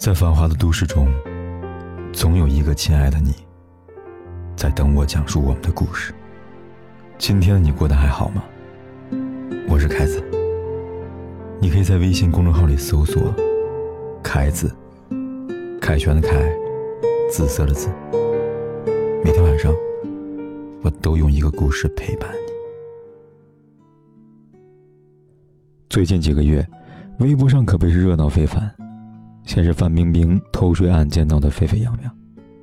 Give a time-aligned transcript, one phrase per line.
[0.00, 1.12] 在繁华的都市中，
[2.10, 3.34] 总有一个亲爱的你，
[4.56, 6.14] 在等我讲述我们的故事。
[7.18, 8.42] 今天的你过得还好吗？
[9.68, 10.24] 我是凯子，
[11.60, 13.22] 你可以在微信公众号里搜索
[14.24, 14.74] “凯子”，
[15.82, 16.50] 凯旋的凯，
[17.30, 17.90] 紫色的紫。
[19.22, 19.70] 每天晚上，
[20.82, 22.38] 我都用一个故事陪伴你。
[25.90, 26.66] 最近几个月，
[27.18, 28.74] 微博上可谓是热闹非凡。
[29.44, 32.16] 先是范冰冰偷税案件闹得沸沸扬扬，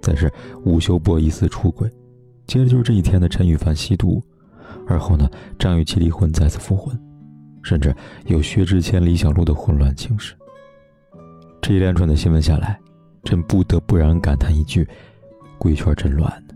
[0.00, 0.32] 再是
[0.64, 1.88] 吴秀波疑似出轨，
[2.46, 4.20] 接着就是这一天的陈羽凡吸毒，
[4.88, 6.98] 而后呢，张雨绮离婚再次复婚，
[7.62, 7.94] 甚至
[8.26, 10.34] 有薛之谦、李小璐的混乱情史。
[11.60, 12.80] 这一连串的新闻下来，
[13.22, 14.88] 真不得不让人感叹一句：
[15.58, 16.54] 贵圈真乱呢。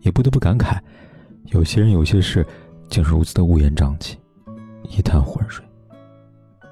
[0.00, 0.78] 也不得不感慨，
[1.46, 2.44] 有些人有些事，
[2.88, 4.18] 竟是如此的乌烟瘴气，
[4.90, 5.64] 一滩浑水。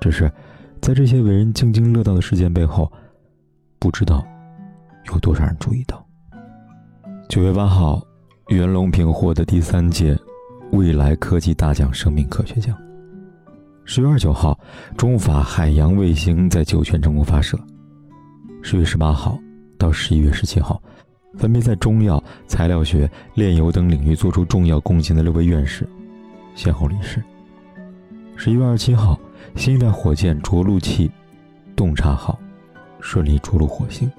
[0.00, 0.28] 只是。
[0.84, 2.92] 在这些为人津津乐道的事件背后，
[3.78, 4.22] 不知道
[5.06, 6.06] 有多少人注意到。
[7.26, 8.06] 九月八号，
[8.48, 10.14] 袁隆平获得第三届
[10.72, 12.76] 未来科技大奖生命科学奖。
[13.86, 14.60] 十月二十九号，
[14.94, 17.58] 中法海洋卫星在酒泉成功发射。
[18.60, 19.38] 十月十八号
[19.78, 20.78] 到十一月十七号，
[21.38, 25.88] 分别在中药、材料学、炼油等领域做出重要贡献的六位院士，
[26.54, 27.24] 先后离世。
[28.36, 29.18] 十一月二十七号。
[29.56, 31.10] 新一代火箭着陆器
[31.76, 32.38] “洞察号”
[33.00, 34.10] 顺利着陆火星。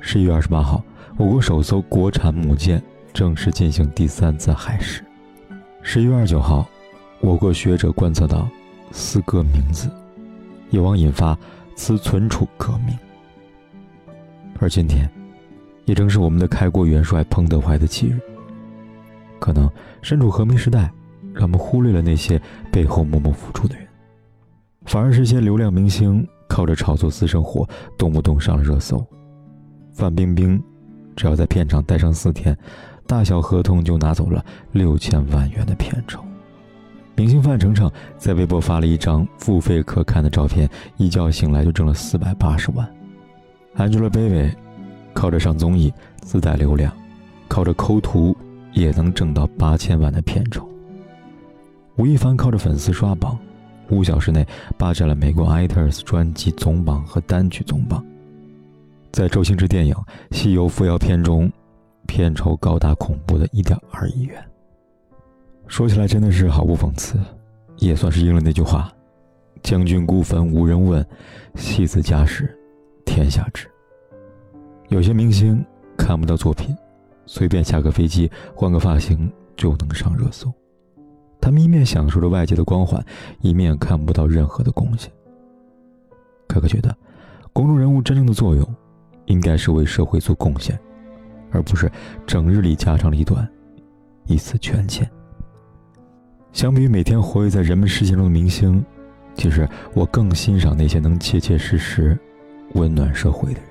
[0.00, 0.84] 十一月二十八号，
[1.16, 2.82] 我国首艘国产母舰
[3.12, 5.02] 正式进行第三次海试。
[5.80, 6.66] 十一月二十九号，
[7.20, 8.48] 我国学者观测到
[8.92, 9.88] 四个名字，
[10.70, 11.36] 有望引发
[11.74, 12.96] 此存储革命。
[14.60, 15.10] 而今天，
[15.86, 18.20] 也正是我们的开国元帅彭德怀的忌日。
[19.38, 19.70] 可能
[20.02, 20.90] 身处和平时代，
[21.32, 23.83] 让我们忽略了那些背后默默付出的人。
[24.84, 27.68] 反而是些流量明星靠着炒作私生活，
[27.98, 29.04] 动不动上了热搜。
[29.92, 30.62] 范冰冰
[31.16, 32.56] 只要在片场待上四天，
[33.06, 36.22] 大小合同就拿走了六千万元的片酬。
[37.16, 42.88] 明星范丞丞在微博发了一张付费可看的照片，一觉醒来就挣了四百八十万。
[43.76, 44.52] Angelababy
[45.12, 45.92] 靠着上综艺
[46.22, 46.92] 自带流量，
[47.46, 48.36] 靠着抠图
[48.72, 50.68] 也能挣到八千万的片酬。
[51.96, 53.38] 吴亦凡靠着粉丝刷榜。
[53.90, 54.46] 五小时内
[54.78, 58.04] 霸占了美国 iTunes 专辑总榜和单曲总榜。
[59.12, 59.94] 在周星驰电影
[60.30, 61.50] 《西游伏妖篇》中，
[62.06, 64.42] 片酬高达恐怖的一点二亿元。
[65.66, 67.18] 说起来真的是毫不讽刺，
[67.78, 68.92] 也算是应了那句话
[69.62, 71.06] ：“将军孤坟无人问，
[71.54, 72.58] 戏子家事
[73.04, 73.70] 天下知。”
[74.88, 75.64] 有些明星
[75.96, 76.76] 看不到作品，
[77.24, 80.52] 随便下个飞机换个发型就能上热搜。
[81.44, 83.04] 他们一面享受着外界的光环，
[83.42, 85.12] 一面看不到任何的贡献。
[86.48, 86.96] 可可觉得，
[87.52, 88.66] 公众人物真正的作用，
[89.26, 90.80] 应该是为社会做贡献，
[91.50, 91.92] 而不是
[92.26, 93.46] 整日里家长里短，
[94.24, 95.06] 以此圈钱。
[96.50, 98.82] 相比于每天活跃在人们视线中的明星，
[99.34, 102.18] 其实我更欣赏那些能切切实实
[102.72, 103.68] 温暖社会的人。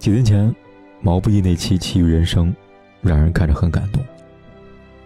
[0.00, 0.52] 几年前，
[1.00, 2.48] 毛不易那期《奇遇人生》，
[3.00, 4.02] 让人看着很感动。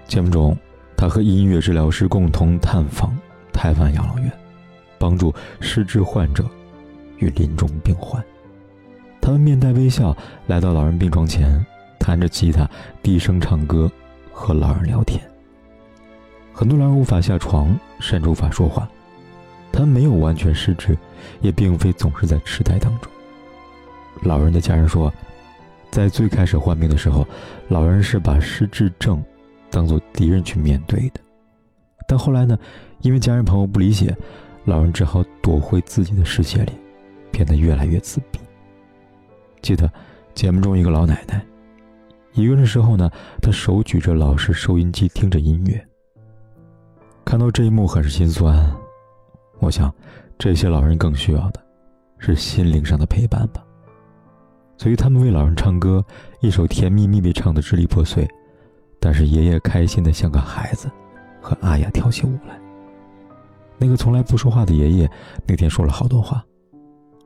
[0.07, 0.57] 节目中。
[1.01, 3.17] 他和音乐治疗师共同探访
[3.55, 4.31] 台湾养老院，
[4.99, 6.45] 帮助失智患者
[7.17, 8.23] 与临终病患。
[9.19, 10.15] 他们面带微笑
[10.47, 11.65] 来到老人病床前，
[11.99, 12.69] 弹着吉他，
[13.03, 13.91] 低声唱歌，
[14.31, 15.19] 和老人聊天。
[16.53, 18.87] 很多老人无法下床，甚至无法说话。
[19.73, 20.95] 他们没有完全失智，
[21.41, 23.11] 也并非总是在痴呆当中。
[24.21, 25.11] 老人的家人说，
[25.91, 27.27] 在最开始患病的时候，
[27.69, 29.25] 老人是把失智症。
[29.71, 31.21] 当做敌人去面对的，
[32.09, 32.59] 但后来呢？
[33.03, 34.15] 因为家人朋友不理解，
[34.67, 36.73] 老人只好躲回自己的世界里，
[37.31, 38.39] 变得越来越自闭。
[39.63, 39.91] 记得
[40.35, 41.43] 节目中一个老奶奶，
[42.35, 43.11] 一个人的时候呢，
[43.41, 45.83] 她手举着老式收音机听着音乐。
[47.25, 48.71] 看到这一幕，很是心酸。
[49.61, 49.91] 我想，
[50.39, 51.63] 这些老人更需要的，
[52.19, 53.65] 是心灵上的陪伴吧。
[54.77, 56.05] 所以他们为老人唱歌，
[56.41, 58.29] 一首《甜蜜蜜》被唱得支离破碎。
[59.01, 60.91] 但是爷爷开心的像个孩子，
[61.41, 62.61] 和阿雅跳起舞来。
[63.79, 65.11] 那个从来不说话的爷爷
[65.47, 66.45] 那天说了好多话，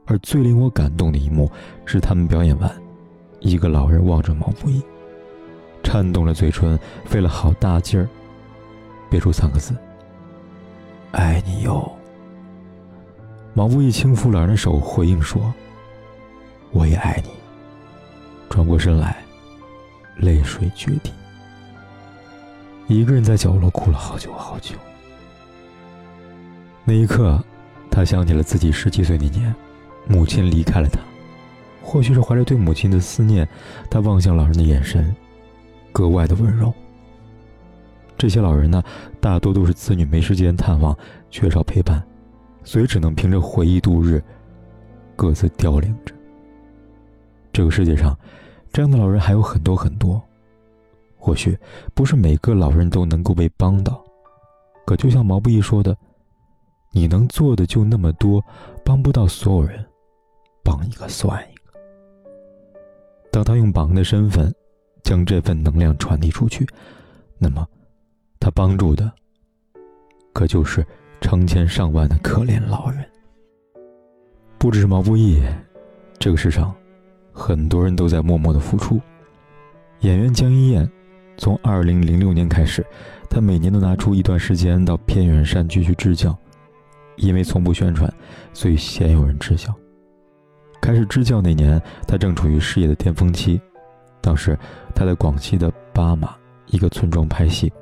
[0.07, 1.51] 而最令我感动的一幕
[1.85, 2.71] 是他们表演完，
[3.41, 4.81] 一个老人望着毛不易，
[5.83, 8.09] 颤动了嘴唇，费了好大劲儿，
[9.11, 9.75] 憋出三个字
[11.11, 11.91] ：“爱你哟。”
[13.53, 15.53] 毛不易轻抚老人的手，回应说
[16.71, 17.31] ：“我也爱你。”
[18.49, 19.17] 转过身来，
[20.17, 21.13] 泪水决堤。
[22.87, 24.77] 一个人在角落哭了好久好久。
[26.85, 27.43] 那一刻，
[27.91, 29.55] 他想起了自己十七岁那年，
[30.07, 31.01] 母亲离开了他。
[31.83, 33.49] 或许是怀着对母亲的思念，
[33.91, 35.15] 他望向老人的眼神
[35.93, 36.73] 格外的温柔。
[38.19, 38.83] 这些老人呢，
[39.21, 40.97] 大多都是子女没时间探望，
[41.31, 42.03] 缺少陪伴，
[42.65, 44.23] 所以只能凭着回忆度日，
[45.17, 46.15] 各自凋零着。
[47.53, 48.17] 这个世界上，
[48.73, 50.23] 这样的老人还有很多很多。
[51.25, 51.59] 或许
[51.95, 54.05] 不是每个老人都能够被帮到，
[54.85, 55.97] 可就像毛不易说的
[56.93, 58.45] ：“你能做的就那么多，
[58.85, 59.83] 帮不到所有人，
[60.63, 61.73] 帮一个算一个。”
[63.33, 64.55] 当他用榜的身份，
[65.03, 66.69] 将这份能量传递出去，
[67.39, 67.67] 那么。
[68.39, 69.11] 他帮助的，
[70.35, 70.87] 可就是
[71.23, 73.03] 成千上万的可怜老人。
[74.59, 75.43] 不只是毛不易，
[76.19, 76.75] 这个世上，
[77.33, 79.01] 很多人都在默默的付出。
[80.01, 80.87] 演员江一燕，
[81.37, 82.85] 从二零零六年开始，
[83.29, 86.37] 他每年都拿出一段时间到偏远山区去支教，
[87.17, 88.13] 因为从不宣传，
[88.53, 89.75] 所以鲜有人知晓。
[90.81, 93.61] 开始支教那年，他正处于事业的巅峰期，
[94.21, 94.59] 当时
[94.95, 96.35] 他在广西的巴马
[96.67, 97.73] 一个村庄拍戏。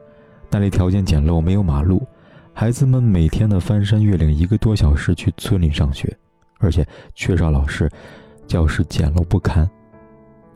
[0.51, 2.07] 那里条件简陋，没有马路，
[2.53, 6.17] 孩子们每天的翻山越岭一个多小时去村里上学，
[6.59, 7.91] 而且缺少老师，
[8.47, 9.69] 教室简陋不堪。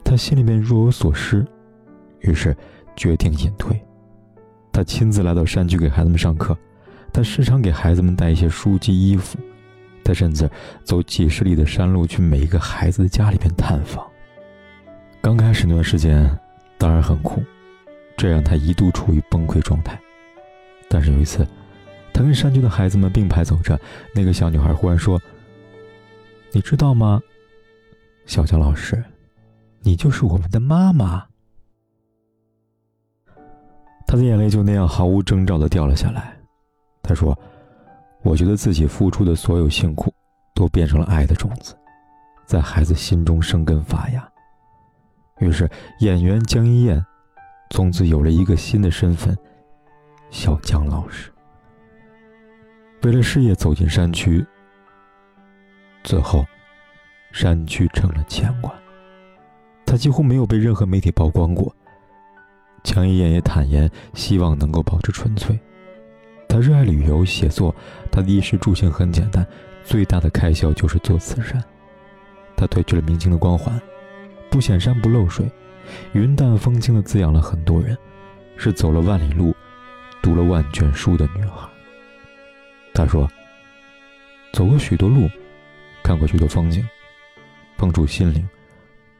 [0.04, 1.44] 他心里面若有所失，
[2.20, 2.56] 于是
[2.96, 3.80] 决定隐退。
[4.72, 6.56] 他亲自来到山区给孩子们上课，
[7.12, 9.38] 他时常给孩子们带一些书籍、衣服，
[10.04, 10.50] 他甚至
[10.84, 14.06] 走几十里的山路去每一个孩子的家里边探访。
[15.20, 16.28] 刚开始那段时间，
[16.78, 17.42] 当然很苦。
[18.18, 20.00] 这让他一度处于崩溃状态。
[20.88, 21.46] 但是有一次，
[22.14, 23.78] 他跟山区的孩子们并排走着，
[24.14, 25.20] 那个小女孩忽然说
[26.50, 27.20] ：“你知道吗，
[28.24, 29.04] 小江老师，
[29.80, 31.26] 你就是我们的妈妈。”
[34.06, 36.36] 他的眼泪就那样毫无征兆的掉了下来。
[37.02, 37.36] 他说
[38.22, 40.12] ：“我觉得自己付出的所有辛苦，
[40.54, 41.76] 都变成了爱的种子，
[42.44, 44.28] 在孩子心中生根发芽。”
[45.38, 45.68] 于是，
[46.00, 47.04] 演员江一燕。
[47.70, 49.36] 从此有了一个新的身份，
[50.30, 51.32] 小江老师。
[53.02, 54.46] 为了事业走进山区，
[56.04, 56.46] 最后，
[57.32, 58.72] 山区成了牵挂。
[59.84, 61.74] 他几乎没有被任何媒体曝光过。
[62.86, 65.58] 江一燕也坦言，希望能够保持纯粹。
[66.48, 67.74] 他热爱旅游、写作，
[68.12, 69.44] 他的衣食住行很简单，
[69.84, 71.62] 最大的开销就是做慈善。
[72.56, 73.78] 他褪去了明星的光环，
[74.48, 75.50] 不显山不漏水。
[76.12, 77.98] 云淡风轻的滋养了很多人，
[78.56, 79.52] 是走了万里路，
[80.22, 81.68] 读了万卷书的女孩。
[82.94, 83.28] 她说
[84.54, 85.28] ：“走过许多路，
[86.04, 86.86] 看过许多风景，
[87.76, 88.48] 碰触心灵，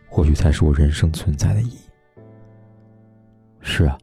[0.06, 1.80] 或许才是我人生存在的意义。”
[3.68, 3.98] 是啊，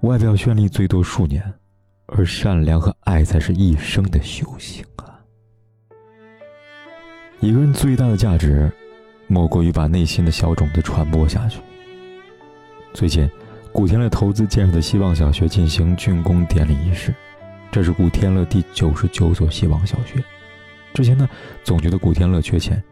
[0.00, 1.40] 外表绚丽最多数年，
[2.08, 5.16] 而善良和爱才是一生的修行啊！
[7.38, 8.70] 一个人最大的价值，
[9.28, 11.60] 莫过于把内心的小种子传播下去。
[12.92, 13.30] 最近，
[13.72, 17.14] 古天乐投资建设的希望小学进行竣工典礼仪式，
[17.70, 20.22] 这是古天乐第九十九所希望小学。
[20.92, 21.26] 之前呢，
[21.62, 22.82] 总觉得古天乐缺钱，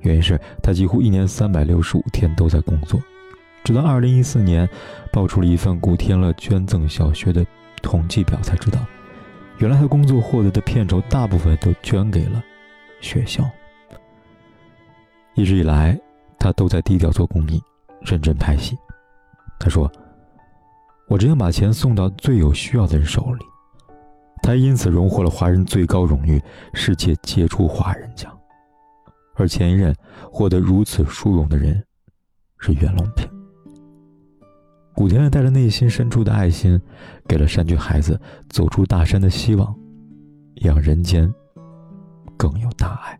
[0.00, 3.00] 原因是他几乎一年三百六十五天都在工作。
[3.64, 4.68] 直到二零一四年，
[5.12, 7.44] 爆出了一份古天乐捐赠小学的
[7.82, 8.80] 统计表，才知道，
[9.58, 12.42] 原来他工作获得的片酬大部分都捐给了
[13.00, 13.44] 学校。
[15.34, 15.98] 一直以来，
[16.38, 17.62] 他都在低调做公益，
[18.00, 18.76] 认真拍戏。
[19.60, 19.90] 他说
[21.08, 23.44] ：“我只想把钱送到最有需要的人手里。”
[24.42, 28.36] 他因此荣获了华人最高荣誉——世界杰出华人奖。
[29.34, 29.94] 而前一任
[30.32, 31.84] 获得如此殊荣的人
[32.58, 33.28] 是袁隆平。
[34.98, 36.76] 古天乐带着内心深处的爱心，
[37.28, 39.72] 给了山区孩子走出大山的希望，
[40.56, 41.32] 让人间
[42.36, 43.16] 更有大爱。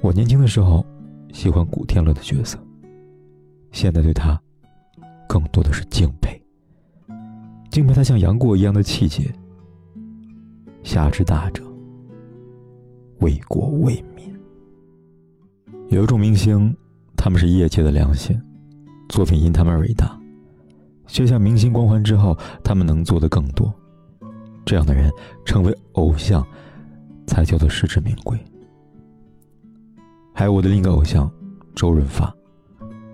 [0.00, 0.82] 我年轻的时候
[1.34, 2.58] 喜欢古天乐的角色。
[3.72, 4.40] 现在对他，
[5.28, 6.42] 更多的是敬佩。
[7.70, 9.30] 敬佩他像杨过一样的气节。
[10.82, 11.62] 侠之大者，
[13.20, 14.34] 为国为民。
[15.90, 16.74] 有一种明星，
[17.18, 18.40] 他们是业界的良心，
[19.08, 20.18] 作品因他们而伟大。
[21.06, 23.72] 卸下明星光环之后，他们能做的更多。
[24.64, 25.12] 这样的人
[25.44, 26.44] 成为偶像，
[27.26, 28.38] 才叫做实至名归。
[30.32, 31.30] 还有我的另一个偶像，
[31.74, 32.34] 周润发。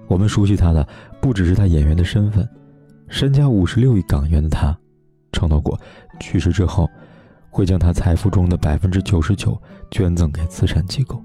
[0.06, 0.86] 我们熟悉他的
[1.20, 2.48] 不只是他演员的身份，
[3.08, 4.76] 身家五十六亿港元的他，
[5.32, 5.78] 承诺过
[6.20, 6.88] 去世之后
[7.50, 11.22] 会将他财富中的百分之九十九捐赠给慈善机构。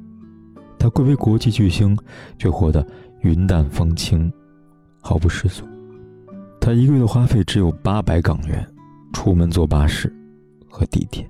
[0.78, 1.98] 他贵为国际巨星，
[2.38, 2.86] 却活得
[3.22, 4.32] 云淡风轻，
[5.08, 5.64] 毫不世俗。
[6.60, 8.68] 他一个月的花费只有八百港元，
[9.14, 10.12] 出门坐巴士
[10.68, 11.30] 和地铁。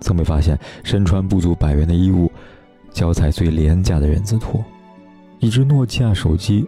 [0.00, 2.32] 曾被发现身穿不足百元的衣物，
[2.90, 4.64] 脚踩最廉价的人字拖，
[5.40, 6.66] 一只诺基亚手机，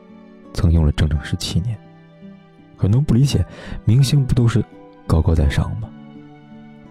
[0.53, 1.75] 曾用了整整十七年。
[2.77, 3.43] 很多人不理解，
[3.87, 4.63] 明星不都是
[5.07, 5.89] 高高在上吗？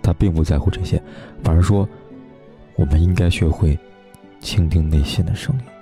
[0.02, 1.00] 他并不在乎这些，
[1.44, 1.88] 反而说，
[2.76, 3.78] 我们应该学会
[4.40, 5.73] 倾听内心的声音。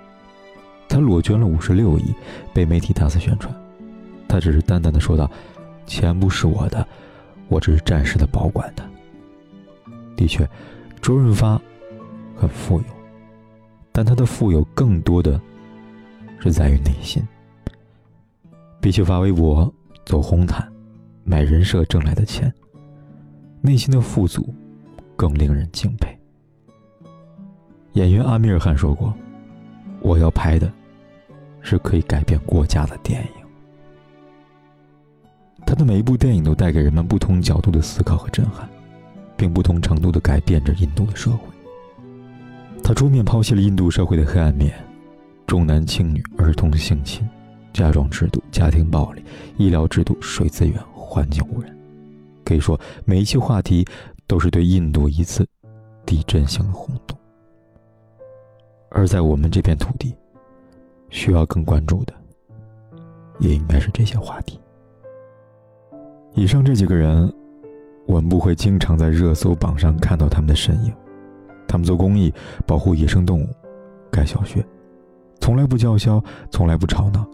[0.92, 2.14] 他裸捐了五十六亿，
[2.54, 3.56] 被媒体大肆宣传。
[4.28, 5.32] 他只是淡淡的说道
[5.88, 6.86] ：“钱不是我的，
[7.48, 8.84] 我只是暂时的保管的。”
[10.18, 10.46] 的确，
[11.02, 11.60] 周润发
[12.36, 12.86] 很富有，
[13.94, 15.40] 但他的富有更多的
[16.40, 17.26] 是在于内心。
[18.82, 19.74] 比起发微博、
[20.06, 20.70] 走红毯、
[21.24, 22.54] 买人设挣来的钱，
[23.62, 24.54] 内心的富足
[25.16, 26.20] 更令人敬佩。
[27.94, 29.14] 演员阿米尔汗说过
[30.02, 30.72] ：“我要拍的，
[31.62, 33.30] 是可以改变国家的电影。”
[35.66, 38.70] 他的每一部电影都带给人们不同角度的思考和震撼。
[39.42, 41.40] 并不同程度地改变着印度的社会。
[42.84, 44.72] 他出面剖析了印度社会的黑暗面：
[45.48, 47.28] 重男轻女、儿童性侵、
[47.74, 49.24] 家装制度、家庭暴力、
[49.58, 51.76] 医疗制度、水资源、环境污染。
[52.46, 53.84] 可以说，每一期话题
[54.28, 55.44] 都是对印度一次
[56.06, 57.18] 地震性的轰动。
[58.92, 60.14] 而在我们这片土地，
[61.12, 62.14] 需要更关注的，
[63.38, 64.60] 也应该是这些话题。
[66.34, 67.32] 以上这几个人。
[68.08, 70.92] 我们不会经常在热搜榜上看到他们的身影，
[71.68, 72.34] 他们做公益，
[72.66, 73.48] 保护野生动物，
[74.12, 74.66] 盖小学，
[75.40, 77.26] 从来不叫嚣，从来不吵闹，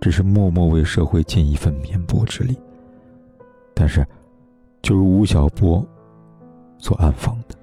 [0.00, 2.56] 只是默默为社会尽一份绵薄之力。
[3.74, 4.06] 但是，
[4.80, 5.84] 就如吴晓波
[6.78, 7.56] 所暗讽的，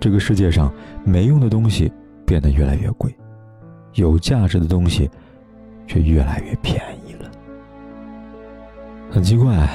[0.00, 0.72] 这个世界上
[1.04, 1.92] 没用的东西
[2.24, 3.14] 变得越来越贵，
[3.94, 5.10] 有价值的东西
[5.86, 7.30] 却越来越便宜了。
[9.10, 9.68] 很奇怪。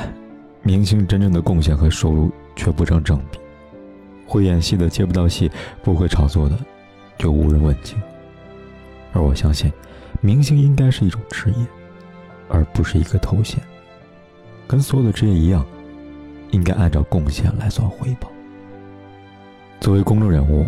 [0.66, 3.38] 明星真正的贡献和收入却不成正比，
[4.26, 5.52] 会演戏的接不到戏，
[5.84, 6.58] 不会炒作的
[7.18, 7.98] 就无人问津。
[9.12, 9.70] 而我相信，
[10.22, 11.66] 明星应该是一种职业，
[12.48, 13.60] 而不是一个头衔。
[14.66, 15.66] 跟所有的职业一样，
[16.52, 18.32] 应该按照贡献来算回报。
[19.82, 20.66] 作为公众人物，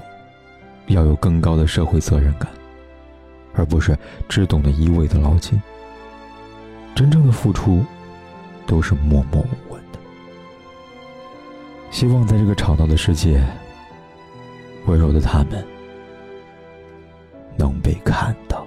[0.88, 2.50] 要有更高的社会责任感，
[3.56, 3.98] 而不是
[4.28, 5.62] 只懂得一味的捞金。
[6.94, 7.84] 真正的付出，
[8.66, 10.00] 都是默默无闻的。
[11.92, 13.46] 希望在这个吵闹的世界，
[14.86, 15.66] 温柔的他们
[17.58, 18.66] 能被看到。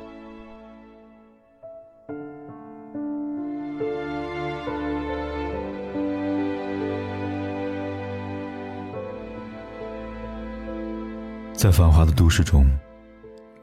[11.54, 12.64] 在繁华的都市中，